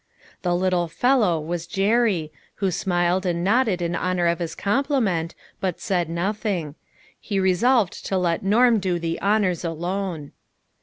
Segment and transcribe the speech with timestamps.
[0.41, 5.79] The" little fellow" was Jerry, who smiled and nodded in honor of his compliment, but
[5.79, 6.73] said nothing;
[7.19, 10.31] he resolved to let Norm do the honors alone.